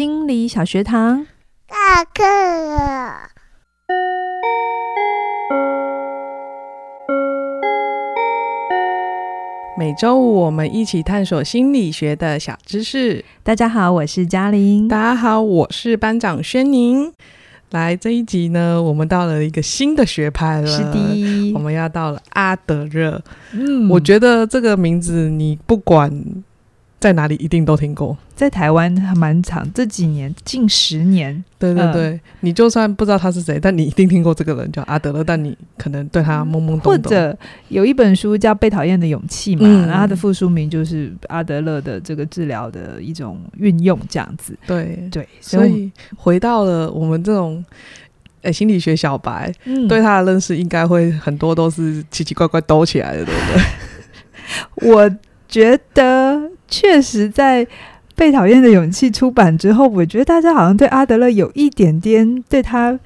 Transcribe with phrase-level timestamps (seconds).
[0.00, 1.26] 心理小学堂，
[1.68, 3.28] 下课了。
[9.78, 13.22] 每周五我们一起探索心理学的小知识。
[13.42, 14.88] 大家好，我是嘉玲。
[14.88, 17.12] 大家好，我是班长轩宁。
[17.72, 20.66] 来这一集呢，我们到了一个新的学派了。
[20.66, 23.22] 是的，我们要到了阿德勒。
[23.52, 26.10] 嗯，我觉得这个名字你不管
[27.00, 31.42] 在哪里一定都听过，在台湾还蛮长，这几年近十年。
[31.58, 36.92] 对对对，嗯、你就算不知道他是谁，但你一定听过这个人叫阿德勒，但你可能对他懵懵懂懂。
[36.92, 37.36] 或者
[37.68, 44.54] 有一本书叫《被讨厌的勇气》嘛，嗯、然后他的副书名就是阿德勒的这个治疗的一种运用，这样子。
[44.66, 47.64] 对对，所以回到了我们这种
[48.42, 53.40] 诶、欸、心理学小白，嗯、对他的认识应该会很多都是奇奇怪怪兜起来的，对不
[54.78, 54.92] 对？
[54.92, 55.16] 我
[55.48, 56.50] 觉得。
[56.70, 57.66] 确实，在
[58.14, 62.98] 《被讨厌的勇气》出版之后，我觉得大家好像对阿德勒有一点点对他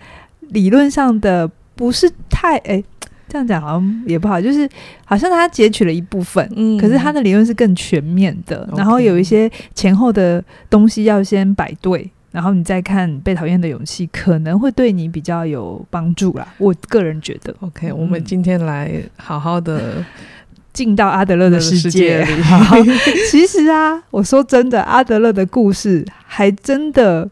[0.51, 2.83] 理论上的不是太哎，
[3.27, 4.69] 这样讲好像也不好，就是
[5.05, 16.47] 好像他截取了一部分，嗯，可是他的理论是更全面的，嗯、然后有一些前后的东西要先摆对，然后你再看《被讨厌的勇气》，可能会对你比较有帮助啦。
[16.59, 20.05] 我个人觉得，OK，我们今天来好好的。
[20.75, 22.33] 进到阿德勒的世界里。
[23.31, 27.27] 其实啊，我说真的，阿德勒的故事还真的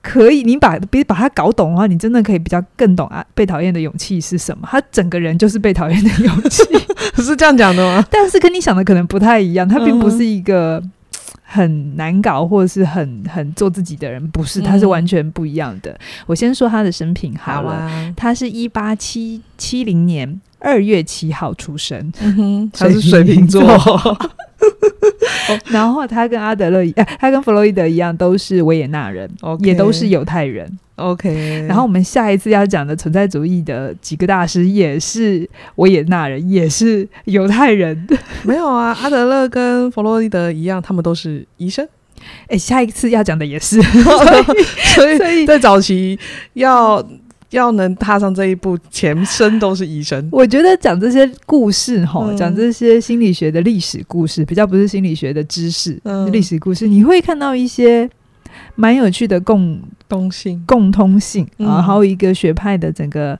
[0.00, 0.42] 可以。
[0.42, 3.22] 你把别把它搞懂的话，你真的可以比较更懂啊。
[3.34, 4.66] 被讨厌的勇气是什么？
[4.70, 6.62] 他整个人就是被讨厌的勇气，
[7.20, 8.06] 是这样讲的吗？
[8.08, 9.68] 但是跟你想的可能不太一样。
[9.68, 10.80] 他并不是一个
[11.42, 15.90] 很难搞或者是很很做自己的人，不是，他是完全不一样的。
[15.90, 20.40] 嗯、我先说他的生平好了，好啊、他是一八七七零年。
[20.64, 23.62] 二月七号出生，嗯、他是水瓶座，
[25.68, 29.66] 然后他跟阿德勒一样，他跟弗洛伊德一样，都是维也纳人，Okay.
[29.66, 30.66] 也都是犹太人。
[30.96, 38.08] OK，然后我们下一次要讲的存在主义的几个大师也是维也纳人，也是犹太人。
[38.42, 41.86] 没有啊，阿德勒跟弗洛伊德一样，他们都是医生。
[42.48, 43.82] 哎，下一次要讲的也是，
[44.94, 46.18] 所以所以在早期
[46.54, 47.06] 要。
[47.54, 50.28] 要能踏上这一步，前身都是医生。
[50.30, 58.10] 我觉得讲这些故事，哈、嗯，讲这些心理学的历史故事，比较不是心理学的知识，嗯、历史故事，你会看到一些
[58.74, 63.38] 蛮有趣的共通性、共通性啊，还有一个学派的整个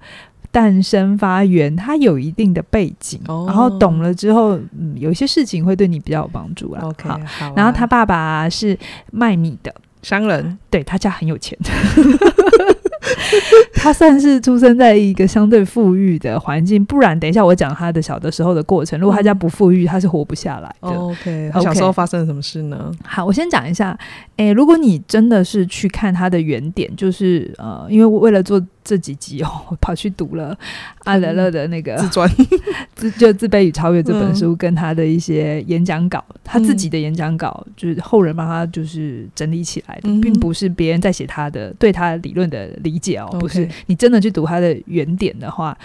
[0.53, 6.81] 诞生发源，它有一定的背景，哦、然后懂了之后，嗯，有一些事情会对你比较有帮助啦。
[6.85, 8.79] OK，好，好啊、然后他爸爸是
[9.11, 9.75] 卖米的。
[10.05, 11.59] 商人，对，他家很有钱。
[13.75, 18.99] 他算是出生在一个相对富裕的环境，不然等一下我讲他的小的时候的过程。
[18.99, 20.89] 如果他家不富裕，他是活不下来的。
[20.89, 22.91] Oh, OK，他小时候发生了什么事呢？
[23.05, 23.99] 好，我先讲一下。
[24.37, 30.57] 诶，如果你真的是去看他的原点，就是呃，因为为了做这几集哦，我 跑去读了
[31.05, 32.31] 阿德勒的那个自传，
[32.95, 43.67] 自就《自卑与超越》这本书，跟他的一些演讲稿，嗯、他自己的演讲稿，就是后人帮他就是整理起来的，嗯、并不是别人在写他的对他理论的理解哦，不是。
[43.87, 45.77] 你真的去读他的原点的话，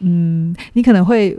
[0.00, 1.36] 嗯，你可能会。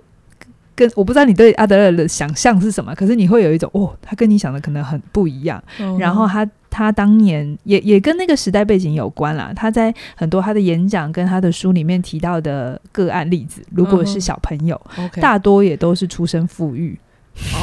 [0.77, 5.61] 跟我不知道你对阿德勒的想象是什么，可是你会有一种哦，他跟你想的可能很不一样。
[5.79, 9.51] 嗯、然后他他当年也也跟那个时代背景有关啦。
[9.55, 16.95] 他在很多他的演讲跟他的书里面提到的个案例子，如果是小朋友，嗯、大多也都是出身富裕。
[17.53, 17.57] 哦，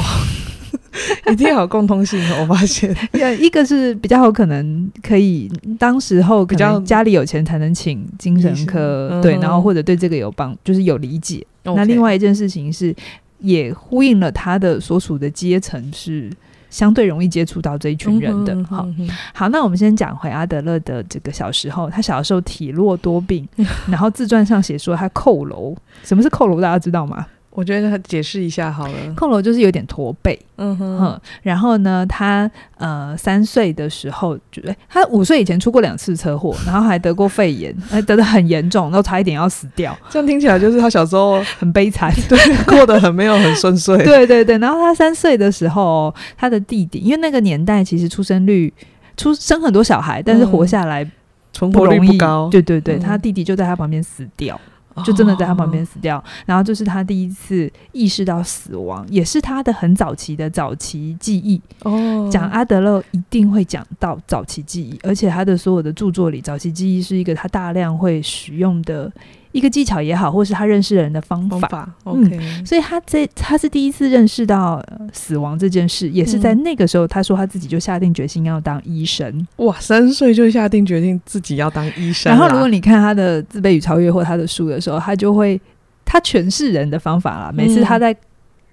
[1.31, 2.93] 一定有共通性，我发现，
[3.39, 5.49] 一个是比较有可能可以
[5.79, 11.45] 当时候比较家里有钱才能请精神科，嗯、对，然后或者对这个有帮，就是有理解。
[11.65, 12.95] 那另外一件事情是，
[13.39, 16.29] 也呼应了他的所属的阶层是
[16.69, 18.53] 相对容易接触到这一群人的。
[18.53, 23.47] 嗯、好，嗯、好，那我们先讲回阿德勒的这个小时候，他小时候体弱多病，
[23.89, 25.75] 然后自传上写说他扣楼。
[26.03, 26.59] 什么是扣楼？
[26.59, 27.25] 大家知道吗？
[27.55, 28.93] 我觉得他解释一下好了。
[29.15, 39.97] 佝僂就是有点驼背，嗯哼，哼，然后呢，他呃三岁的时候就，哎，他五岁以前出过两次车祸， 然后还得过肺炎，还，得的很严重，然后差一点要死掉。
[40.09, 43.97] 这样听起来就是他小时候很悲惨， 对，过得很没有很顺遂。
[44.03, 48.73] 对对对，然后他三岁的时候，他的弟弟，因为那个年代其实出生率
[49.15, 51.09] 出生很多小孩，但是活下来
[51.53, 52.49] 存活率不高。
[52.51, 54.59] 对对对，他弟弟就在他旁边死掉。
[55.03, 61.61] 就真的在他旁边死掉，哦、然后这是他第一次意识到死亡，也是他的很早期的早期记忆。
[61.83, 69.11] 哦，讲阿德勒一定会讲到早期记忆，而且他的所有的著作里，早期记忆是一个他大量会使用的
[69.55, 71.57] 一个技巧也好，或是他认识人的方法。
[71.59, 79.47] 方法 OK，嗯，所以他这他是第一次认识到死亡这件事，也是在那个时候，他说他自己就下定决心要当医生。
[79.55, 82.29] 哇，三岁就下定决定自己要当医生。
[82.29, 85.59] 然后，如果你看他的《自卑与超越》或他的书的时候，他就会
[86.03, 87.49] 他诠释人的方法啦。
[87.53, 88.13] 每次他在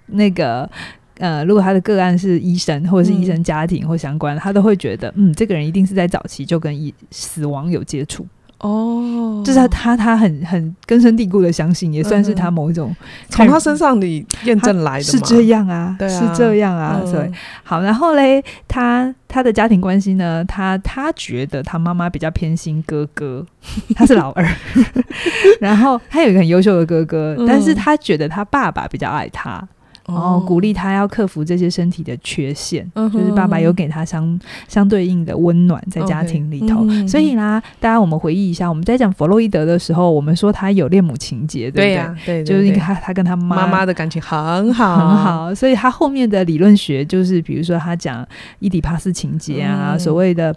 [0.07, 0.69] 那个
[1.19, 8.27] 呃，如果他的个案是医生或者是医生家庭或相关，他都会觉得，嗯，这个人一定是在早期就跟医死亡有接触。
[8.63, 12.95] 哦，就是他他他很很根深蒂固的相信，也算是他某一种
[13.27, 17.29] 从他身上你验证来的，是这样啊，对啊，是这样啊，所以
[17.61, 23.45] 好，然后嘞，他他的家庭关系呢，他他觉得他妈妈比较偏心哥哥，
[23.95, 24.47] 他是老二，
[25.59, 29.61] 然后他有一个很优秀的哥哥，但是他觉得他爸爸比较爱他。
[30.05, 36.83] 然后鼓励他要克服这些身体的缺陷，嗯、就是爸爸有给他相相对应的温暖在家庭里头。
[36.83, 41.85] Okay, 所以啦，大家我们回忆一下，我们在讲弗洛伊德的时候，我们说他有恋母情节，对不对？
[41.85, 48.27] 对呀，对，就是他他跟他妈妈的感情很好很好，所以他后面的理论学就是，比如说他讲
[48.59, 50.53] 伊底帕斯情节啊，嗯、所谓的。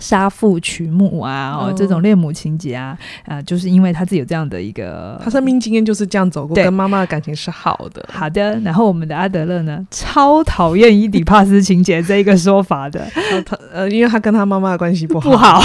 [0.00, 2.96] 杀父娶母啊，哦，这种恋母情节啊，
[3.26, 8.06] 啊，就是因为他自己有这样的一个，他生命经验就是这样走过，跟妈妈的感情是好的。
[8.12, 13.06] 好的，然后我们的阿德勒呢，超讨厌伊底帕斯情节这一个说法的，
[13.44, 15.62] 他呃，因为他跟他妈妈的关系不好， 不好，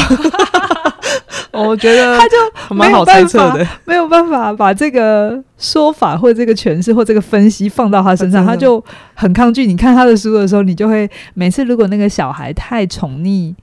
[1.51, 8.83] 我觉得他就蛮好猜测的，没有办法把这个说法或这个诠释或这个分析放到他身上，他就
[9.13, 9.65] 很抗拒。
[9.65, 13.53] 你看他的书的时候，你就会每次如果那个小孩太宠溺。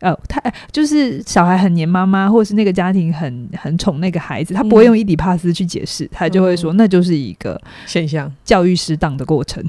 [0.00, 0.40] 呃，他
[0.70, 9.64] 就是小孩很黏妈妈，或者是那个家庭很很宠那个孩子，他不会用伊底帕斯去解释，嗯、他就会说那就是一个现象，教育失当的过程。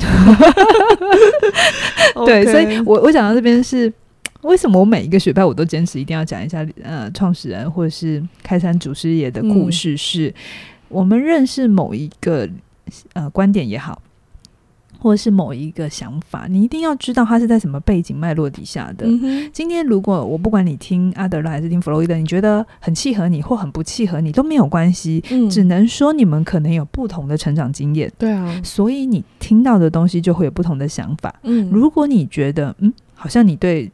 [2.25, 3.91] 对，所以我我讲到这边是
[4.41, 10.33] 为什么我每一个学派我都坚持一定要讲一下呃创始人或者是开山祖师爷的故事，是、嗯、
[10.89, 12.47] 我们认识某一个
[13.13, 14.01] 呃观点也好。
[14.99, 19.05] 或者是某一个想法，你一定要知道它是在什么背景脉络底下的。
[19.07, 28.11] 嗯、今天如果我不管你听阿德勒还是听弗洛伊德，你觉得很契合你或很不契合你都没有关系，嗯、只能说你们可能有不同的成长经验。
[28.17, 31.33] 对啊，所以你听到的东西就会有不同的想法。
[31.43, 33.89] 嗯，如果你觉得嗯，好像你对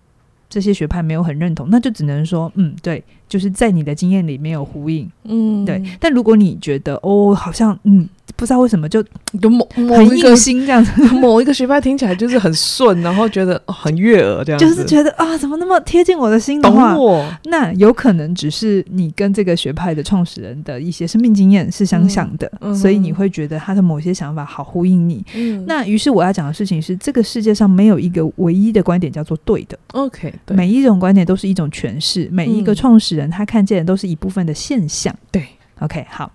[0.50, 5.10] 这些学派没有很认同，那就只能说嗯，对，就是在你的经验里没有呼应。
[5.24, 5.84] 嗯，对。
[6.00, 8.10] 但如果你觉得哦，好像嗯。
[8.36, 9.04] 不知道为什么就
[9.42, 17.34] 有某 某一个心这样子， 某一个学派听起来就是很顺，然后觉得、哦、很悦耳这样子，就是觉得啊，怎么那么贴近我的心的话，懂我。
[17.46, 25.24] 那有可能只是你跟这个学派的创始人的一些生命经验是相像的，嗯嗯、所以你会觉得他的某些想法好呼应你。
[25.34, 29.78] 嗯、那于是我要讲的事情是，这个世界上没有一个唯一的观点叫做对的。
[29.94, 35.16] OK，对，每一种观点都是一种诠释，每一个创始人他看见的都是一部分的现象。
[35.32, 35.46] 对
[35.80, 36.32] ，OK，好。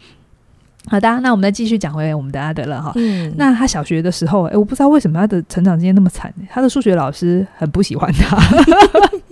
[0.86, 2.90] 好的，那我们再继续讲回我们的阿德勒哈。
[2.96, 6.32] 嗯，那他小学的时候，哎，我不知道为什么他的成长经验那么惨。
[6.48, 8.38] 他的数学老师很不喜欢他，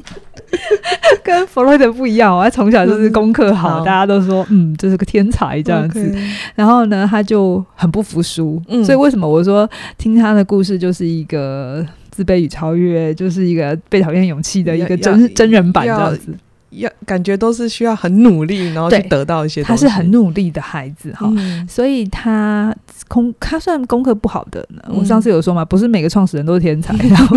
[1.25, 2.39] 跟弗洛伊德不一样。
[2.41, 6.15] 他从小就是功课好，嗯、大家都说嗯，这是个天才这样子。
[6.55, 8.63] 然后呢，他就很不服输。
[8.69, 16.35] 嗯，所以为什么我说听他的故事就是一个自卑与超越，就是一个被讨厌勇气的一个真真人版这样子。
[16.71, 19.63] 要感觉都是需要很努力，然后去得到一些。
[19.63, 22.75] 他是很努力的孩子哈，嗯、所以他
[23.09, 24.83] 功他算功课不好的呢。
[24.89, 27.37] 嗯、我上次有说嘛，不是每个创始人都是天才，然 后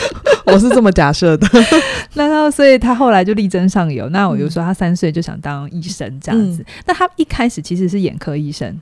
[0.46, 1.48] 我是这么假设的。
[2.14, 4.08] 那他所以他后来就力争上游。
[4.10, 6.62] 那我就说他三岁就想当医生这样子。
[6.62, 8.78] 嗯、那他一开始其实是眼科医生。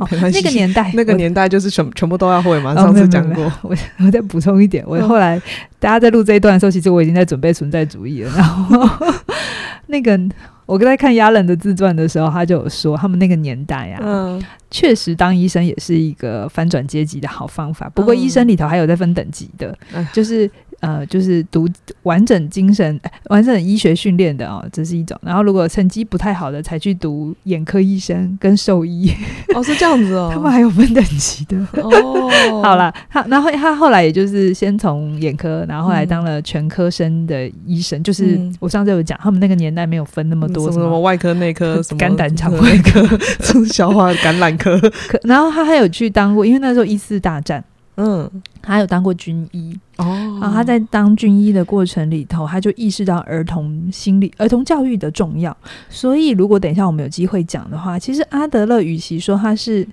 [0.00, 2.74] 哦，那个年代， 那个年代就是全全部都要会嘛。
[2.74, 5.40] 上次讲过， 我我再补充一点，我后来
[5.78, 8.32] 大家在录这一段的时候，其实我已经在准备存在主义了。
[8.36, 8.88] 然后
[9.88, 10.18] 那个
[10.66, 17.90] 我刚才看亚伦的自传的时候，他就有说，他们那个年代啊，嗯，确实当医生也是一个翻转阶级的好方法。
[17.94, 19.76] 不过医生里头还有在分等级的，
[20.12, 20.50] 就是。
[20.80, 21.68] 呃，就是读
[22.04, 25.18] 完整精神、完整医学训练的哦，这是一种。
[25.22, 29.12] 然后，如果成绩不太好的，才去读眼科医生跟兽医。
[29.54, 31.58] 哦，是这样子哦， 他们还有分等级的。
[31.82, 38.00] 哦，好了，他然后他后来也就是先从眼科，然后后来当了全科生的医生。
[38.00, 43.06] 嗯、就是我上次有讲，他们那个年代没有分那么多什么，什么外科、内科、 什么肝胆肠胃科、
[43.70, 44.80] 消化感染科。
[45.24, 47.62] 然后他还有去当过，因为那时候一四大战。
[47.96, 48.30] 嗯，
[48.62, 55.56] 他有当过军医哦，然后他在当军医的过程里头，他就意识到儿童心理、儿童教育的重要。
[55.88, 59.86] 所以，如果等一下我们有机会讲的话，其实阿德勒与其说他是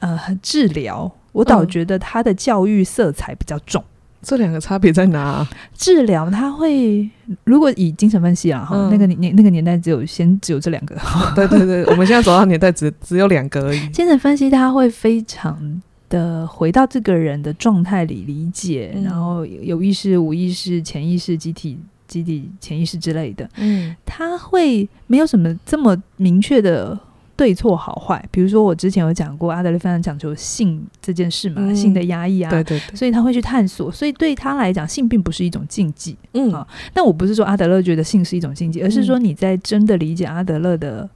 [0.00, 3.82] 呃治疗，我倒觉得他的教育色彩比较重。
[4.22, 5.48] 这两个差别在哪、啊？
[5.76, 7.08] 治疗他会，
[7.44, 10.96] 如果以精神分析啊，哈、嗯，那个年那个年代只有先只有这两个。
[11.36, 13.86] 对对对，我们现在走到年代只只有两个而已。
[13.90, 23.48] 精神分析他会非常的回到这个人的状态里理解，嗯、然后有意识、无意识、潜意识、集体、集体潜意识之类的。
[23.56, 26.98] 嗯，他会没有什么这么明确的。
[27.38, 41.06] 对错好坏，比如说我之前有讲过，阿德勒非常讲求性这件事嘛，嗯、性的压抑啊，对对对，所以他会去探索，所以对他来讲，性并不是一种禁忌，嗯啊，但我不是说阿德勒觉得性是一种禁忌，而是说你在真的理解阿德勒的。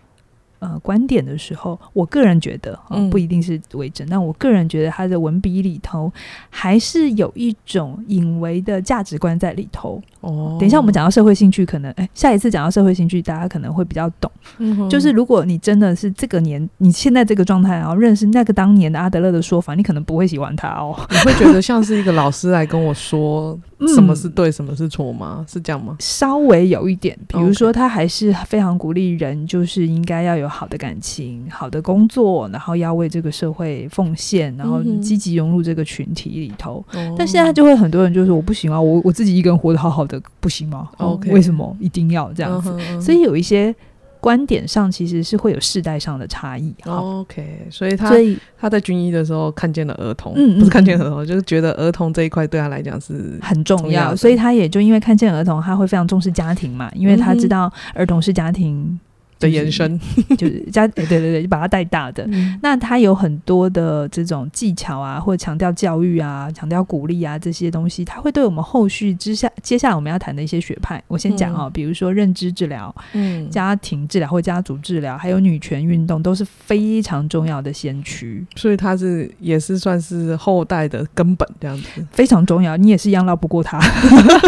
[0.60, 6.12] 呃，观点的时候，我个人觉得，呃、不一定是为真，嗯、但我个人觉得他的文笔里头
[6.50, 10.00] 还是有一种隐微的价值观在里头。
[10.20, 14.30] 哦，等一下我们讲到社会兴趣，可能哎，下一次讲到社会兴趣，大家可能会比较懂。
[14.58, 23.58] 嗯、就是如果你真的是这个年，你现在这个状态，然后认识那个当年的阿德勒的说法，你可能不会喜欢他哦，你会觉得像是一个老师来跟我说。
[23.88, 25.38] 什么是对，什么是错吗？
[25.40, 25.96] 嗯、是这样吗？
[26.00, 36.84] 稍微有一点，比如说他还是非常鼓励人，就是应该要有好的感情、好的工作，然后要为这个社会奉献，然后积极融入这个群体里头。
[36.92, 42.70] 嗯、但现在就会很多人就说我不行啊，我我自己一个人活得好好的不行吗？OK，为什么一定要这样子？
[42.70, 43.74] 嗯哼嗯哼，所以有一些。
[44.20, 46.74] 观点上其实是会有世代上的差异。
[46.84, 48.12] OK，所以他
[48.58, 59.00] 他在军医的时候看见了儿童，嗯，不是看见儿童，就是觉得儿童这一块对他来讲是很重要，所以他也就因为看见儿童，他会非常重视家庭嘛，因为他知道儿童是家庭。
[59.40, 59.98] 的延伸
[60.38, 62.24] 就是家，对对对，就把他带大的。
[62.30, 78.44] 嗯、那他有很多的这种技巧啊，或者强调教育啊，强调鼓励啊这些东西，他会对我们后续之下接下来我们要谈的一些学派，我先讲啊、哦，嗯、比如说认知治疗、嗯，家庭治疗或家族治疗，还有女权运动，都是非常重要的先驱。
[78.56, 82.76] 所以他是也是算是后代的根本这样子，非常重要。
[82.76, 83.80] 你也是一样绕不过他，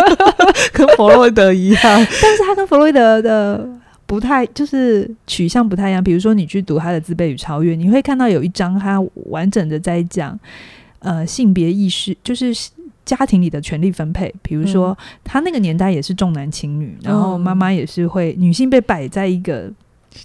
[0.75, 3.67] 跟弗洛伊德一样， 但是他跟弗洛伊德的。
[4.13, 10.39] 不太就是取向不太一样，比如说你去读他的《自卑与超越》，你会看到有一章他完整的在讲，
[10.99, 12.53] 呃，性别意识，就是
[13.07, 14.31] 家庭里的权力分配。
[14.43, 19.73] 比如说他那个年代也是重男轻女，然后妈妈也是会女性被摆在一个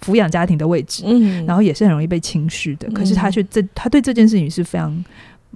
[0.02, 1.04] 抚养家庭的位置，
[1.46, 2.90] 然后也是很容易被轻视的。
[2.90, 5.02] 可是他却这他对这件事情是非常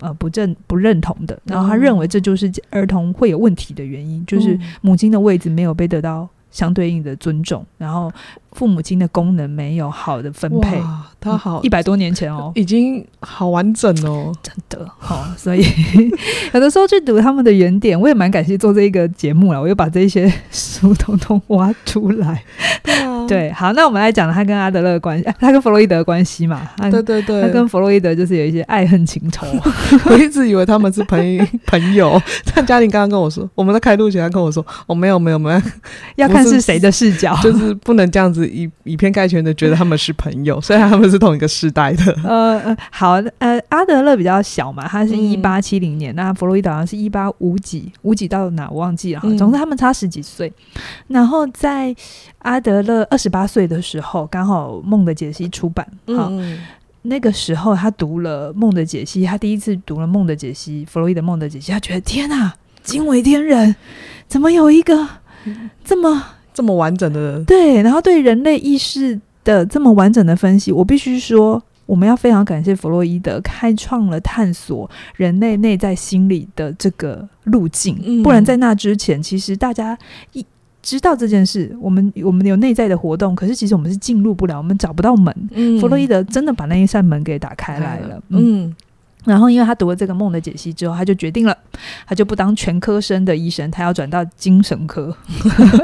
[0.01, 6.27] 呃不正不认同的，然后他认为这就是儿童会有问题的原因，就是母亲的位置没有被得到。
[6.53, 8.09] 相对应的尊重，然后
[8.53, 10.81] 父母亲的功能没有好的分配，
[11.19, 14.89] 他好一百多年前哦，已经好完整哦，真的。
[14.99, 15.65] 好，所以
[16.55, 22.45] 有的时候去读他们的原点，我也蛮感谢做这一个节目了，我又把这些书通通挖出来。
[22.83, 29.47] 对啊，对，好，那我们来讲他跟阿德勒的关系， 他跟弗洛伊德的关系嘛，对对对，他跟弗洛伊德就是有一些爱恨情仇，
[30.07, 32.21] 我一直以为他们是朋友 朋友，
[32.55, 35.63] 但嘉玲刚刚跟我说，我们在开录前他跟我说，哦，没有没有没有，
[36.17, 36.43] 要看。
[36.43, 37.35] 是谁的视角？
[37.43, 42.15] 就是不能这样子以以偏概全的觉得他们是朋友，虽然他们是同一个世代的。
[42.25, 50.53] 呃呃，好，呃，阿德勒比较小嘛，他是一八七零年，嗯、那弗洛伊德好像是一八五几五几到哪我忘记了，总之他们差十几岁。
[50.75, 51.95] 嗯、然后在
[52.41, 56.59] 阿德勒二十八岁的时候，刚好《梦的解析》出版，好，嗯、
[57.03, 63.77] 那个时候他读了《梦的解析》，他第一次读了《梦的解析》，弗洛伊德《梦的解析》，他觉得天哪，惊为天人，
[64.27, 65.09] 怎么有一个
[65.85, 66.23] 这么。
[66.55, 77.99] 这么完整的对，然后对人类意识的这么完整的分析，我必须说，我们要非常感谢弗洛伊德开创了探索人类内在心理的这个路径。
[78.05, 79.97] 嗯、不然在那之前，其实大家
[80.35, 80.45] 一
[80.83, 85.33] 知道这件事，我们我们有内在的活动，可是其实我们是进入不了，我们找不到门。
[85.81, 88.23] 弗洛伊德真的把那一扇门给打开来了。
[88.29, 88.75] 嗯
[89.25, 91.57] 然后，因为他读了这个梦的解析之后，他就决定了，
[92.07, 95.15] 他就不当全科生的医生，他要转到精神科。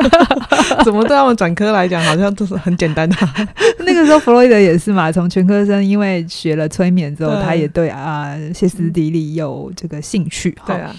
[0.84, 3.16] 怎么对他们转科来讲，好像都是很简单的。
[3.80, 10.56] 那个时候，弗洛伊德也是嘛，从全科生，因为学了催眠之后，他也对啊歇斯底里有这个兴趣。
[10.66, 10.94] 对啊，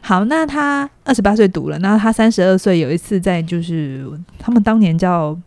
[0.00, 5.38] 好，那他二十八岁读了，那他三十二岁有一次在就是他们当年叫。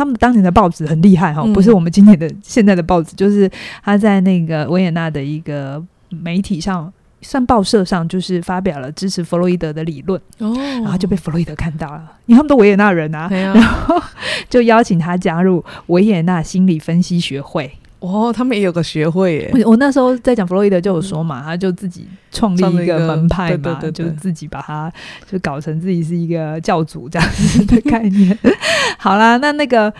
[0.00, 3.50] 他们当年的报纸很厉害哈，不是我们今天的现在的报纸，嗯、就是
[3.84, 6.90] 他在那个维也纳的一个媒体上，
[7.20, 13.28] 算报社上，就是发表了支持弗洛伊德的理论，哦，然后就被弗洛伊德看到了，因为他们都维也纳人啊，啊。
[13.30, 14.00] 然后
[14.48, 17.70] 就邀请他加入维也纳心理分析学会。
[18.00, 19.64] 哦，他们也有个学会耶。
[19.64, 24.90] 我那时候在讲弗洛伊德就有说嘛，嗯、他就自己创立一个门派嘛，就自己把他
[25.30, 28.36] 就搞成自己是一个教主这样子的概念。
[28.98, 29.92] 好啦，那那个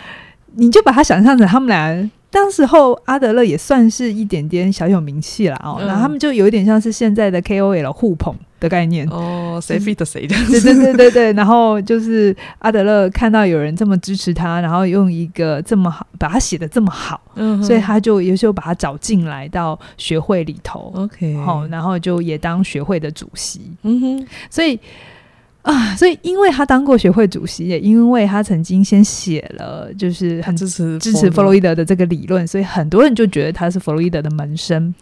[0.55, 5.77] 你就把他想象成他们俩，当时候阿德勒也算是一点点小有名气了哦。
[5.85, 8.33] 然后、嗯、他们就有一点像是现在的 KOL 互捧。
[8.61, 11.33] 的概念哦，谁 fit 谁这样子，对对对对对。
[11.33, 24.79] 然后就是阿德勒看到有人这么支持他，然后用一个这么好把他写的这么好，嗯，所以他就有时候把他找进来到学会里头，OK，好，然后就也当学会的主席，嗯哼，所以
[25.61, 34.93] 啊，所以因为他当过学会主席，也因为他曾经先写了就是很支持支持弗洛伊德的这个理论，所以很多人就觉得他是弗洛伊德的门生。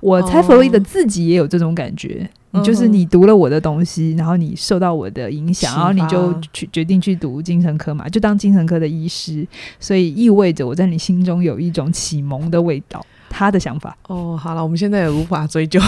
[0.00, 2.66] 我猜弗洛伊德自己也有这种感觉，你、oh.
[2.66, 9.46] 就是你读了我的东西，然后你受到我的影响，然后你就去决定去读精神科嘛，就当精神科的医师，
[9.80, 13.02] 所以意味着我在你心中有一种启蒙的味道。
[13.36, 15.80] 他的想法哦，oh, 好了，我们现在也无法追究，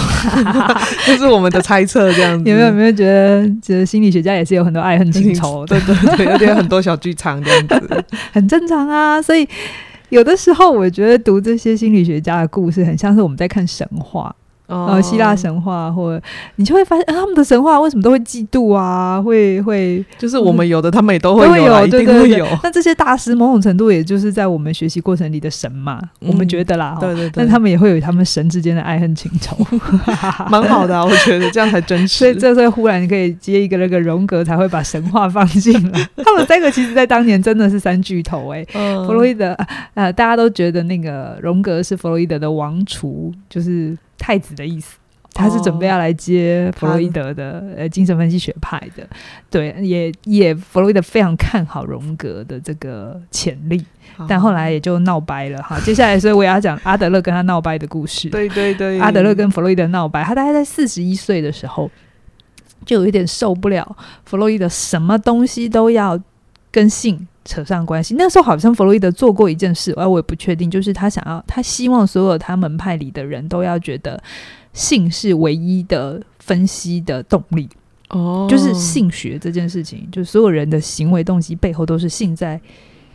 [1.06, 2.50] 这是我们的猜测，这样子。
[2.50, 9.48] 有没有有没有觉得，觉得心理学家也是有很多爱恨情仇， 对对对，有点很多小剧场这样子， 很正常啊，所以。
[10.10, 14.32] 有的时候，我觉得读这些心理学家的故事，很像是我们在看神话。
[14.66, 16.20] 呃，希腊神话，或
[16.56, 19.23] 你就会发现，啊，他们的神话为什么都会嫉妒啊？
[19.23, 22.46] 会会，就是我们有的，他们也都会有，都会有，一定会有。
[22.62, 26.00] 那这些大师，某种程度，也就是在我们学习过程里的神嘛。
[26.20, 27.32] 我们觉得啦，对对对。
[27.37, 29.56] 但他们也会有他们神之间的爱恨情仇，
[30.50, 31.04] 蛮好的啊。
[31.04, 32.18] 我觉得这样才真实。
[32.18, 36.08] 所以这时候忽然你可以接一个那个荣格，才会把神话放进来。
[36.25, 38.64] 他们三个其实，在当年真的是三巨头哎。
[39.06, 39.56] 弗洛伊德，
[39.94, 43.96] 呃，大家都觉得那个荣格是弗洛伊德的王储，就是。
[44.26, 44.97] 太子的意思，
[45.33, 49.06] 他是准备要来接弗洛伊德的呃、哦、精神分析学派的，
[49.49, 53.85] 对，也也弗洛伊德非常看好荣格的这个潜力，
[54.28, 55.78] 但后来也就闹掰了哈。
[55.78, 58.28] 接下来，所以我也要讲阿德勒跟他闹掰的故事。
[58.28, 61.88] 对对对，阿德勒跟弗洛伊德闹掰，他大概在四十一岁的时候
[62.85, 66.21] 就有一点受不了弗洛伊德什么东西都要
[66.73, 74.22] 跟性扯上关系，那时候好像弗洛伊德做过一件事，哎，我也不确定，就是他想要，他希望所有他门派里的人都要觉得
[74.74, 77.68] 性是唯一的分析的动力，
[78.10, 82.60] 哦，就是性学这件事情，就所有人的行为动机背后都是性在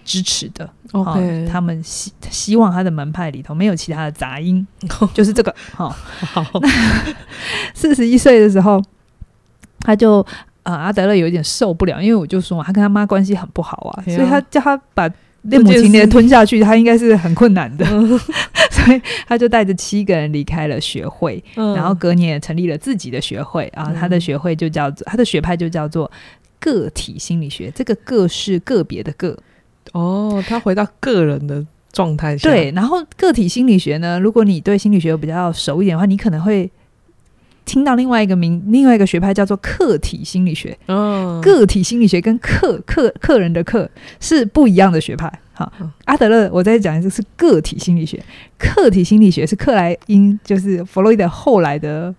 [0.03, 0.67] 支持的。
[0.93, 4.65] OK，他们希希望他的门派里头没有其他的杂音，
[5.13, 5.53] 就是这个。
[5.73, 6.43] 好，好，
[7.75, 8.81] 四十一岁的时候，
[9.81, 10.25] 他就。
[10.63, 14.05] 啊、呃，阿德勒有一点受不了，因为我就说嘛，他跟他妈关系很不好啊，啊。
[14.05, 15.09] 所以他叫他把
[15.43, 18.07] 那母情节吞下去，他应该是很困难的，嗯、
[18.69, 26.09] 所以他就带着七个人离开了学会，嗯、然后隔年也成立了自己的学会啊，他的学会就叫做他的学派就叫做
[26.59, 29.35] 个体心理学，这个个是个别的个，
[29.93, 36.69] 哦，他回到个人的状态下，对，然后个体心理学呢，如果你对心理学比较熟一点的话，你可能会。
[37.71, 40.77] 听到另外一个名，另外一个学派叫做客体心理学。
[40.87, 45.31] 哦，个体心理学跟客客客人的客是不一样的学派。
[45.53, 48.21] 好，嗯、阿德勒，我再讲一次，是个体心理学，
[48.59, 52.13] 客体心理学是克莱因，就是弗洛伊德后来的。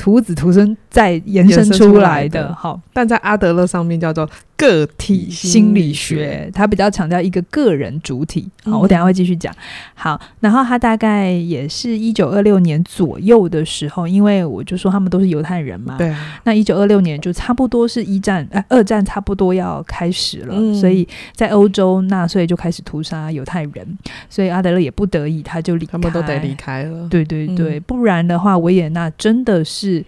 [0.00, 8.50] 徒子徒孙再延伸出来的，好，但在阿德勒上面叫做个体心理学，他比较强调一个个人主体。
[8.64, 9.54] 好，我等下会继续讲。
[9.94, 16.12] 好，然后他大概也是一九二六年左右的时候，因为我就说他们都是犹太人嘛，对。
[16.42, 27.08] 那一九二六年就差不多是一战，呃，二战差不多要开始了，嗯、所以在欧洲纳粹就开始屠杀犹太人，所以阿德勒也不得已他就离开，他们都得离开了。
[27.08, 30.04] 对对对，嗯、不然的话，维也纳真的是。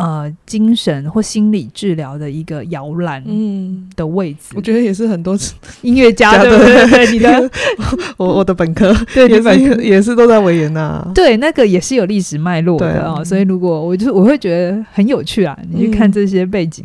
[0.00, 5.36] 是呃，精神或心理治疗的一个摇篮，嗯，的位置，我觉得也是很多
[5.82, 7.50] 音乐家的，对不对， 你的？
[8.16, 16.84] 我我的本科，对，也是也是都在维也纳，对，那个也是有历史脉络的哦，所以如果我就我会觉得很有趣啊，你去看这些背景。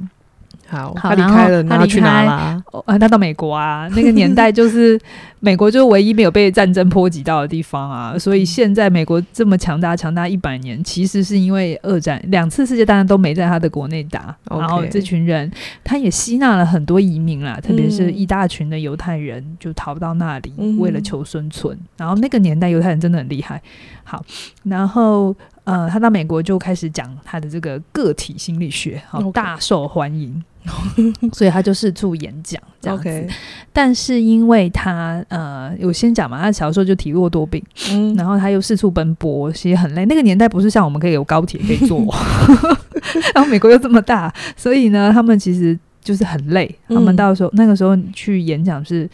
[0.68, 2.64] 好，他离开了，他去哪了？
[2.86, 3.88] 啊，他到美国啊。
[3.96, 5.00] 那个年代就是
[5.40, 8.18] 美国，就是唯一没有被战争波及到的地方啊。
[8.18, 14.36] 所以现在美国这么强大，强大一百年，其实是因为二战两次世界大战都没在他的国内打。
[14.50, 15.52] 然后这群人，
[15.84, 21.78] 他也吸纳了很多移民啦，特别是一大群的犹太人就逃到那里，为了求生存。
[21.96, 23.62] 然后那个年代犹太人真的很厉害。
[24.04, 24.24] 好，
[24.64, 30.44] 然后呃，他到美国就开始讲他的这个个体心理学，好，大受欢迎。
[31.32, 33.30] 所以他就四处演讲这样子，Okay.
[33.72, 40.04] 但是因为他呃，我先讲嘛，他小时候就体弱多病，嗯，然后他又四处奔波，其实很累。
[40.08, 42.00] 那个年代不是像我们可以有高铁可以坐，
[43.36, 46.76] 然后美国又这么大，所以呢，他们其实就是很累。
[46.88, 49.08] 他们到时候、嗯、那个时候去演讲是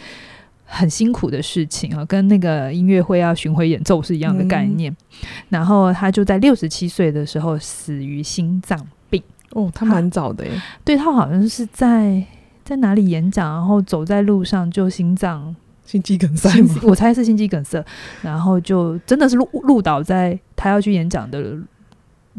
[0.74, 4.90] 很辛苦的事情啊，跟那个音乐会要巡回演奏是一样的概念。
[4.92, 8.80] 嗯、然后他就在六十七岁的时候死于心脏
[9.10, 9.22] 病。
[9.50, 10.52] 哦，他蛮早的耶。
[10.56, 12.24] 他对他好像是在
[12.64, 15.54] 在哪里演讲，然后走在路上就心脏
[15.86, 16.50] 心肌梗塞，
[16.84, 17.84] 我猜是心肌梗塞，
[18.22, 21.54] 然后就真的是路路倒在他要去演讲的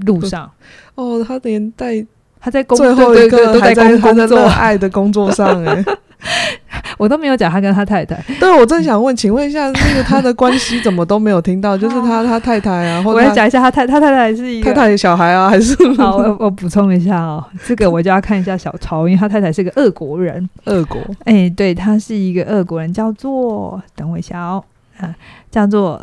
[0.07, 0.51] 路上。
[0.95, 2.03] 哦，他连带
[2.40, 5.85] 他在工最后一个都在工工作爱的工作上哎。
[6.98, 8.14] 我都没有讲他跟他太太。
[8.38, 11.76] 对，我正想问，请问一下，那个他的关系怎么都没有听到？
[11.76, 15.76] 就是他 他太太啊，或者我要讲一下他太他太太是一个太太的小孩啊，还是？
[15.94, 20.48] 好，我 我补充一下哦，这个我就要看一下小超，因为他太太是个俄国人。
[20.64, 21.00] 俄国？
[21.24, 24.64] 哎、欸，对，他是一个俄国人，叫做等我一下哦，
[24.98, 25.14] 啊，
[25.50, 26.00] 叫做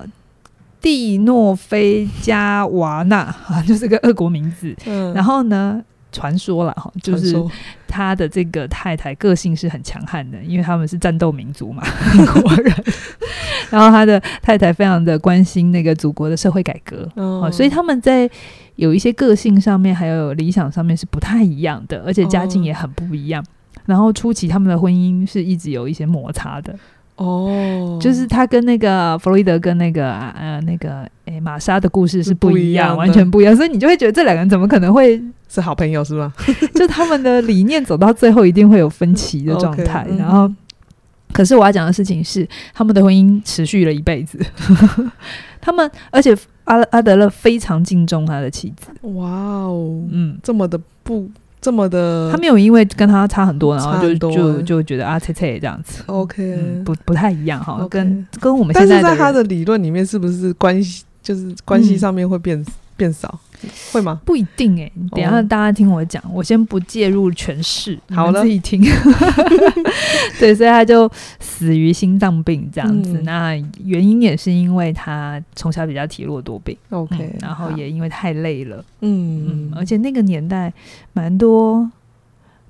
[0.82, 4.76] 蒂诺菲加瓦纳啊，就是个俄国名字。
[4.86, 5.82] 嗯，然后呢？
[6.12, 7.36] 传说了哈，就是
[7.88, 11.84] 他的这个太太个性是很强悍的，因为他们是战斗民族嘛，
[12.34, 12.74] 国人。
[13.70, 18.30] 然后他的太太非常的关心那个祖国的社会改革，哦，所以他们在
[18.78, 23.46] 有一些个性上面，还有理想上面是不太一样的，而且家境也很不一样。
[23.86, 26.76] 然后初期他们的婚姻是一直有一些摩擦的。
[27.20, 36.34] 哦，就是他跟那个弗洛伊德跟那个呃那个诶玛莎的故事是不一样，完全不一样，所以你就会觉得这两个人怎么可能会是好朋友是吗？
[36.74, 40.08] 就他们的理念走到最后一定会有分歧的状态。
[40.10, 40.56] Okay, 然后，嗯、
[41.34, 44.40] 可是我要讲的事情是，他们的婚姻持续了一辈子。
[45.60, 48.88] 他们而且阿阿德勒非常敬重他的妻子。
[49.02, 51.30] 哇哦，嗯，这么的不。
[51.62, 63.40] 这么的，他没有因为跟他差很多，然后就就就觉得啊，切切这样子，OK，嗯、不不太一样哈跟跟我们现在，但是在他的理论里面，是不是关系就是关系上面会变、嗯、变少？
[63.92, 64.22] 会吗？
[64.26, 64.94] 不一定哎、欸。
[65.12, 68.82] 等一下大家听我讲，哦、我先不介入诠释，好了，自己听。
[70.40, 73.14] 对，所以他就死于心脏病这样子。
[73.20, 80.72] 嗯、那原因也是因为他从小比较体弱多病，OK，、嗯、然后也因为太累了，嗯嗯，而且那个年代
[81.14, 81.90] 蛮多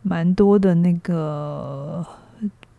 [0.01, 2.05] 蛮多的那个，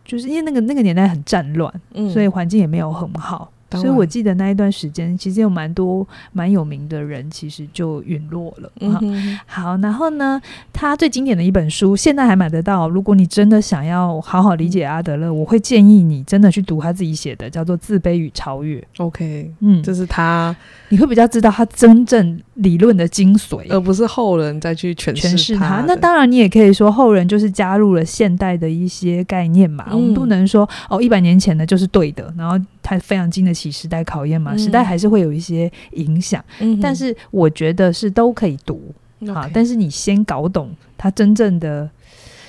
[0.03, 3.51] 就是因为那个那个年代很战乱，嗯、所以环境也没有很好。
[3.71, 8.71] 所以我记得那一段时间，其实有蛮多蛮有名的人，其实就陨落了。
[8.81, 10.41] 嗯、哼好，然后呢，
[10.73, 12.89] 他最经典的一本书，现在还买得到。
[12.89, 18.79] 如果你真的想要好好理解阿德勒，嗯、我会建议你真的去读他自己写的，叫做《自卑与超越》。
[18.97, 20.55] OK，嗯，这是他，
[20.89, 25.83] 你会比较知道他真正理论的精髓，而不是后人再去诠释它。
[25.87, 29.85] 那当然，你也可以说后人就是加入了现代的一些概念嘛。
[29.89, 34.53] 嗯、我们不能说哦，一百年前的就是对的，然后他非常经得起时代考验嘛。
[34.53, 38.93] 嗯、时代还是会有一些影响，嗯、但是我觉得是都可以读
[39.33, 39.49] 啊。
[39.53, 41.89] 但是你先搞懂他真正的，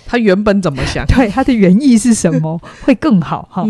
[0.04, 3.64] 他原本怎么想， 对他的原意是什么 会更好哈。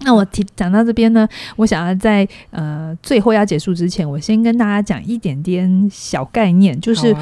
[0.00, 1.26] 嗯那我提讲到这边呢，
[1.56, 7.14] 我想要在呃最后要结束之前，我先跟大家讲一点点小概念，就是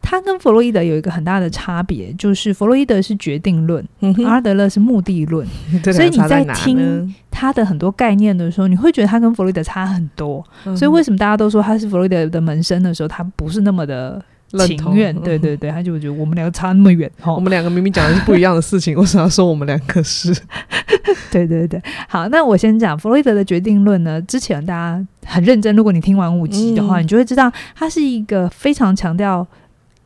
[0.00, 5.44] 他跟弗洛伊德有一个很大的差别，就是弗洛伊德是决定论，嗯、阿德勒是目的论，
[5.92, 10.44] 所以你在听他的很多概念的时候，你会觉得他跟弗洛伊德差很多。
[10.64, 14.22] 嗯、所以为什么大家都说他是弗洛伊德的门生的时候，他不是那么的。
[14.66, 20.34] 情愿，对对对， 他就觉得我们两个差那么远， 我们两个明明讲的是不一样的事情，为什么要说我们两个是？
[21.30, 24.20] 对对对，好，那我先讲弗洛伊德的决定论呢。
[24.22, 29.46] 之前大家很认真，如果你听完五集的话，嗯、你就会知道，他是一个非常强调。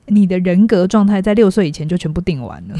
[0.06, 2.76] 你的人格状态在六岁以前就全部定完了，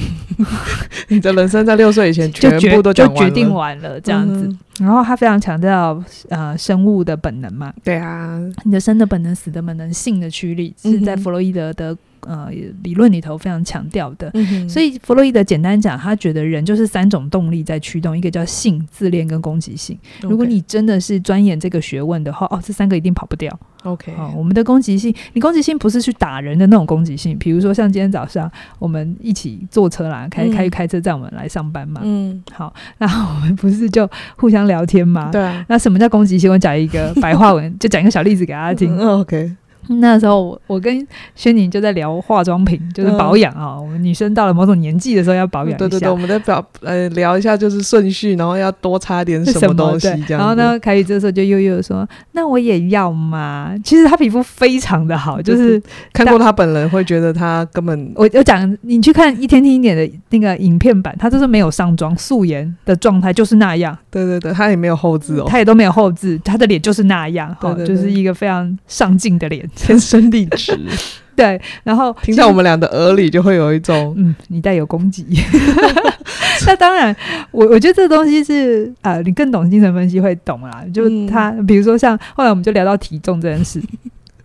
[1.09, 4.47] 你的人生在六岁以前全部都就决定完了，这样子。
[4.47, 11.97] 嗯、然后他非常强调呃生物的本能嘛，对啊，你的生的本能、死的本能、性的驱力是在弗洛伊德的。
[12.27, 12.51] 呃，
[12.83, 19.99] 理论里头非常强调的，嗯、所以弗洛伊德简单讲，他觉得人就是三种动力在驱动，一个叫性、自恋跟攻击性。
[20.21, 23.57] 如果你真的是钻研这个学问的话，哦，这三个一定跑不掉。
[23.83, 32.01] OK，哦，我们的攻击性，你攻击性不是去打人的那种攻击性，比如说像今天早上我们一起坐车啦，开开开车载我们来上班嘛。
[32.05, 35.31] 嗯，好，然后我们不是就互相聊天吗？
[35.33, 35.65] 对啊。
[35.69, 36.51] 那什么叫攻击性？
[36.51, 38.97] 我讲一个白话文， 就讲一个小例子给大家听。
[38.97, 39.57] 嗯、OK。
[40.01, 43.79] 那时候，我我跟轩宁就在聊化妆品，就是保养啊。
[43.79, 45.79] 我们女生到了某种年纪的时候要保养一下。
[45.79, 50.39] 对对对，我们在表呃聊一下就是顺序，然后要多擦点什么东西这样。
[50.39, 58.13] 然后呢，凯宇这时候就悠悠说：“那我也要嘛。”其实她皮肤非常的好，就是看过她本人会觉得她根本……
[58.15, 63.97] 我我讲，你去看一天听一点的那个影片版，她就是没有上妆，素颜的状态就是那样。
[64.11, 69.69] 对对对，她也没有后置哦，她也都没有后置，她的脸就是那样，对，就是一个非常上镜的脸。
[69.75, 70.79] 天生丽质，
[71.35, 75.27] 对，然后听到我们俩的耳里就会有一种，嗯，你带有攻击。
[76.67, 77.15] 那当然，
[77.51, 80.85] 我我觉得这东西是啊、呃，你更懂精神分析会懂啦。
[80.95, 83.83] 就他，嗯、比如说像后来我们就聊到体重这件事，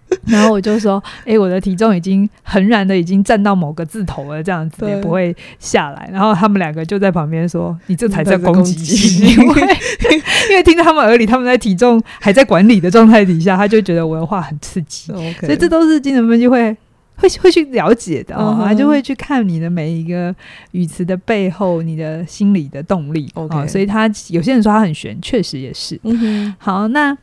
[0.28, 6.10] 然后我就说，哎、欸，我的体重已经横然的已经站到某个字头了，这样子也不会下来。
[6.12, 9.62] 然后他们两个就在旁边说：“你这才叫攻击 性，因为
[10.50, 15.12] 因为听到他们耳里，他们在体重还在管理的状态底下，他就觉得我的话很刺激。
[15.12, 15.46] Okay.
[15.46, 16.76] 所以这都是精神分析会
[17.15, 18.78] 会会去了解的啊，他、uh huh.
[18.78, 20.34] 就会去看你的每一个
[20.72, 23.30] 语词的背后，你的心理的动力。
[23.34, 26.00] OK，所以他有些人说他很悬，确实也是。
[26.04, 27.17] 嗯哼，好，那。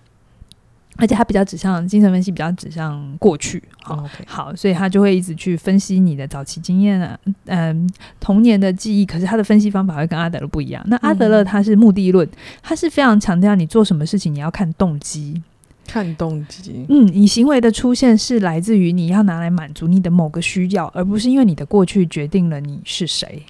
[0.96, 4.22] 而且他比较指向精神分析，比较指向过去，好，oh, okay.
[4.26, 7.88] 好，所以他就会一直去分析你的早期经验啊，嗯，
[8.20, 9.04] 童年的记忆。
[9.04, 10.80] 可是他的分析方法会跟阿德勒不一样。
[10.86, 12.28] 那阿德勒他是目的论，
[12.62, 15.42] 他是非常强调你做什么事情你要看动机，
[15.86, 16.86] 看动机。
[16.88, 23.42] 嗯，你行为的出现是来自于你要拿来满足你的某个需要，而不是因为你的过去决定了你是谁。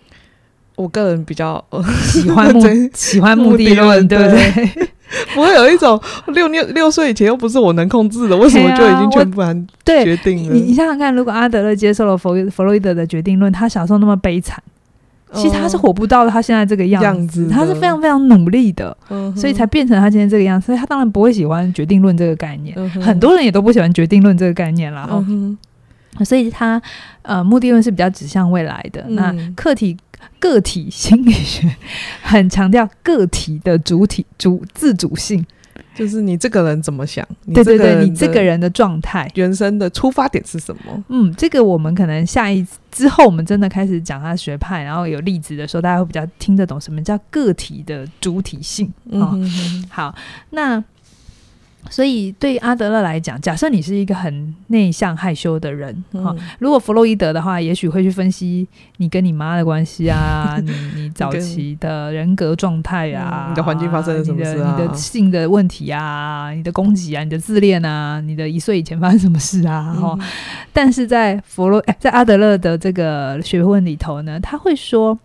[0.77, 1.63] 我个人比较
[2.11, 2.61] 喜欢目
[2.95, 4.89] 喜欢目的论，对不对？
[5.35, 10.55] 不会有一种六六六岁以前又不是我能控制的，为什么就已经全盘 决定了？
[10.55, 14.63] 你你想想看，如果阿德勒接受了弗弗洛伊德的决定论，他小时候那么悲惨，
[15.33, 20.67] 其实他是活不到他现在这个样子，样子他是非常非常努力的，嗯、所以才变成他今天这个样子。
[20.67, 25.09] 所以他当然不会喜欢决定论这个概念，嗯、很多人也都不喜欢决定论这个概念啦。
[25.11, 25.59] 嗯、哼
[26.23, 26.83] 所以他
[27.23, 29.97] 呃，目的论是比较指向未来的，嗯、那客体。
[30.39, 31.69] 个体心理学
[32.23, 35.45] 很强调个体的主体主自主性，
[35.95, 37.27] 就是你这个人怎么想？
[37.53, 41.05] 对对对，你这个人的状态、原生的出发点是什么？
[41.09, 48.91] 嗯，这个我们可能下一之后，我们真的开始讲他学派，然后有例子的时候，大家会比较听得懂什么叫个体的主体性。
[49.11, 50.15] 嗯好，
[50.51, 50.83] 那。
[51.91, 58.67] 所以，对阿德勒来讲，假设你是一个很内向害羞的人，哈、嗯，如果弗洛伊德的话，也许会去分析
[58.97, 70.27] 你跟你妈的关系啊， 你你早期的人格状态啊，你的环境发生了什么事啊，你的性的问题啊，你的攻击啊，你的自恋啊，你的一岁以前发生什么事啊，哈、嗯。
[70.73, 75.17] 但是在弗洛，在阿德勒的这个学问里头呢，他会说，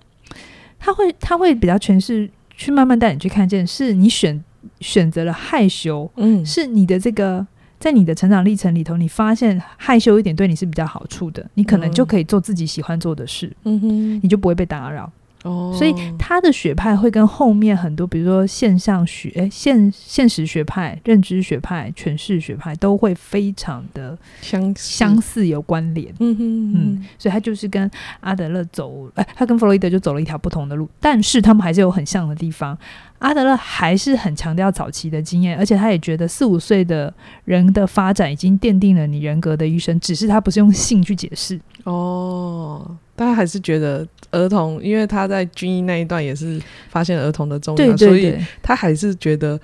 [0.78, 4.44] 他会他会比较诠释，去慢慢带你去看见，是你选。
[4.82, 7.46] 选择了害羞，嗯，是你的这个，
[7.80, 15.12] 在你的成长历程里头，你发现害羞一点对你是比较好处的，你可能就可以做自己喜欢做的事，嗯哼，你就不会被打扰。
[15.46, 26.14] 哦，所以他的学派会跟后面很多，比如说现象学、诶现现实学派、认知学派、诠释学派，都会非常的相似相似有关联。
[26.20, 32.78] 嗯哼嗯，所以他就是跟阿德勒走，哎，他跟弗洛伊德就走了一条不同的路，但是他们还是有很像的地方。
[33.20, 37.14] 阿德勒还是很强调早期的经验，而且他也觉得四五岁的
[37.46, 41.60] 人的发展已经奠定了你人格的一生，只是他不是用性去解释。
[41.84, 42.98] 哦。
[43.18, 49.60] 他还是觉得儿童，因为他在军医那一段也是发现儿童的重要，对对对，所以他还是觉得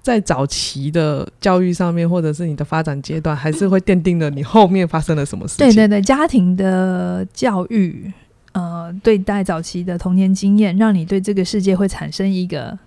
[0.00, 5.66] 在早期的教育上面，或者是你的发展阶段，还是会奠定了你后面发生了什么事情。
[5.66, 8.12] 对对对，家庭的教育，
[8.52, 12.78] 呃，对待早期的童年经验，让你对这个世界会产生一个。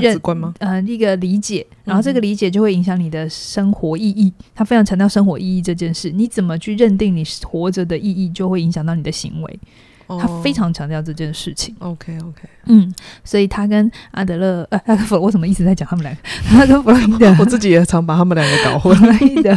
[0.00, 0.54] 值观吗？
[0.58, 4.32] 呃，一个理解，然后这个理解就会影响你的生活意义。
[4.38, 9.60] 嗯、他非常强调生活意义这件事，你怎么去认定你活着的意义，就会影响到你的行为。
[10.08, 11.74] 哦、他非常强调这件事情。
[11.78, 16.20] OK OK，嗯，所以他跟阿德勒，呃，我怎么一直在讲他们两个？
[16.48, 18.96] 他跟弗洛伊德， 我自己也常把他们两个搞混。
[19.42, 19.56] 的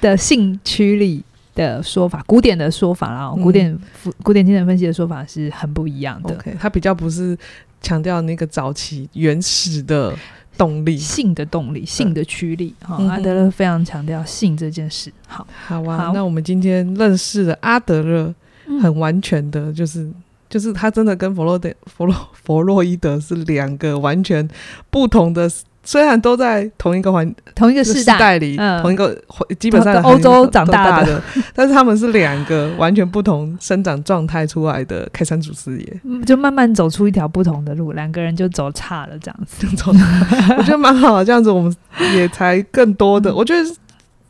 [0.00, 1.22] 的兴趣力
[1.54, 3.72] 的说法，古典的说法啦，古典、
[4.04, 6.34] 嗯、古典精神分析的说法是很不一样的。
[6.34, 7.36] OK，他比较不是。
[7.84, 10.14] 强调那个早期原始的
[10.56, 12.74] 动力，性的动力，性的驱力。
[12.80, 15.12] 哈、嗯，阿德勒非常强调性这件事。
[15.26, 15.98] 好，好啊。
[15.98, 18.34] 好，那我们今天认识了阿德勒，
[18.80, 20.14] 很完全的，就是，嗯、
[20.48, 24.48] 就是他真的跟弗洛德、弗洛弗洛伊德是两个完全
[24.88, 25.50] 不同的。
[25.84, 29.14] 虽然都在同一个环、同一个时代里，嗯、同一个
[29.58, 31.22] 基本上欧洲长大的，
[31.54, 39.66] 但是他们是两个完全不同生长状态出来的开山祖师爷，就慢慢走出一条不同的路，两个人就走差了，这样子。
[40.56, 41.76] 我觉得蛮好，这样子我们
[42.14, 43.70] 也才更多的，我觉得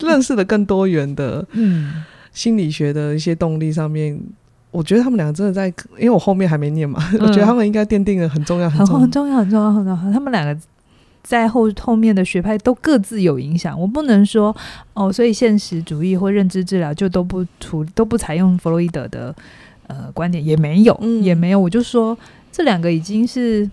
[0.00, 4.20] 认识的更多元的，嗯，心理学的一些动力上面，
[4.72, 10.56] 我觉得他们两个真的在，因为我后面还没念嘛，嗯、我觉得他们应该奠定了很重要、很重要、很重要、很重要、很重要，他们两个。
[11.24, 14.54] 在后后面的学派都各自有影响，我不能说
[14.92, 19.34] 哦，所以现实主义或认知治疗就都不处都不采用弗洛伊德的
[19.86, 21.58] 呃观点，也没有，嗯、也没有。
[21.58, 22.16] 我就说
[22.52, 23.68] 这两个已经是，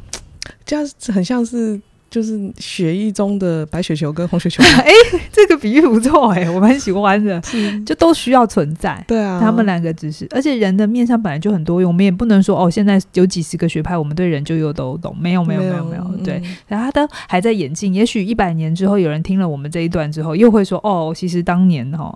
[0.65, 1.79] 这样很像是
[2.11, 4.61] 就是血液中的白血球跟红血球。
[4.61, 7.41] 哎、欸，这个比喻不错哎、欸，我蛮喜欢的。
[7.85, 9.03] 就都需要存在。
[9.07, 15.15] 对啊，他们两个只是，而且人的面相本来就很多，我们也不能说哦，现在有几十个学派，我们对人就又都懂。
[15.17, 16.03] 没有，没有，没有，没有。
[16.25, 17.93] 对，然后他都还在演进。
[17.93, 22.13] 也许一百年之后，有人听了我们这一段之后，又会说哦，其实当年哈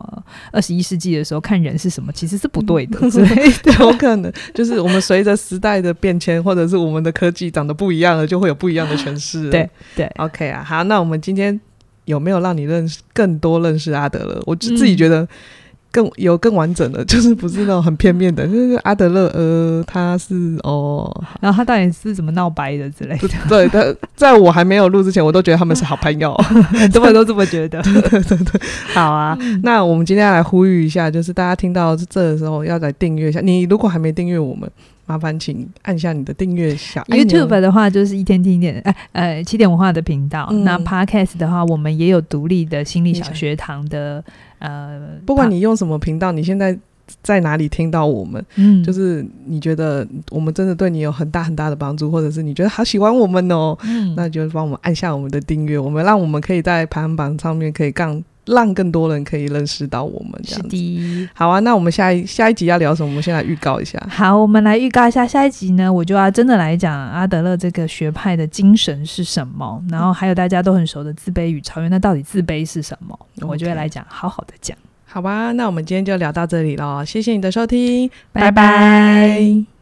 [0.52, 3.00] 二十一世纪的时候看人是什么，其实是不对的。
[3.10, 3.28] 所以
[3.80, 9.50] 有可能就是我们随着时代的变迁，或者是我们的科技长得不一样了，就会有不一样的诠释。
[9.50, 11.60] 对对，OK 啊，好，那我们今天
[12.06, 14.42] 有没有让你认识更多认识阿德勒？
[14.46, 15.28] 我自己觉得
[15.92, 23.30] 更有更完整的， 就是不是那种很片面的，就是阿德勒，呃，他是哦，然后他到底是怎么闹掰的之类的。
[23.48, 23.82] 对，他
[24.16, 26.34] 在我还没有录之前，我都觉得他们是好朋友，
[26.76, 27.82] 很多人都这么觉得。
[27.84, 28.62] 对对
[28.94, 33.40] 好啊，那我们今天要来呼吁一下，就是大家听到这的时候要来订阅一下。
[33.40, 34.70] 你如果还没订阅我们。
[35.06, 40.48] 麻烦请按下你的订阅小 YouTube 的话，就是一天听一点，哎呃，起点文化的频道。
[40.52, 44.24] 嗯、那 Podcast 的话，我们也有独立的心理小学堂的。
[44.60, 46.76] 呃，不管你用什么频道，你现在
[47.22, 58.24] 在哪里听到我们，嗯，就是你觉得我们真的对你有很大很大的帮助，或者是你觉得好喜欢我们哦，嗯，那就帮我们按下我们的订阅，我们让我们可以在排行榜上面可以更。
[58.46, 61.30] 让更多人可以认识到我们这样的。
[61.34, 63.10] 好啊，那我们下一下一集要聊什么？
[63.10, 64.02] 我们先来预告一下。
[64.10, 74.78] 好，我们来预告一下下一集呢，我就要真的来讲阿德勒这个学派的精神是什么，然后还有大家都很熟的自卑与超越，那到底自卑是什么.我就会来讲，好好的讲。
[75.06, 78.52] 好吧，那我们今天就聊到这里了，谢谢你的收听，拜拜。
[78.52, 79.75] 拜拜。